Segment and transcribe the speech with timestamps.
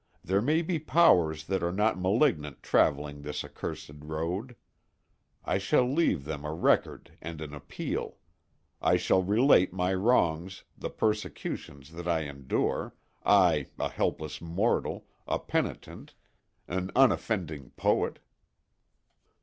[0.23, 4.55] There may be powers that are not malignant traveling this accursed road.
[5.45, 8.17] I shall leave them a record and an appeal.
[8.81, 16.15] I shall relate my wrongs, the persecutions that I endure—I, a helpless mortal, a penitent,
[16.67, 18.17] an unoffending poet!"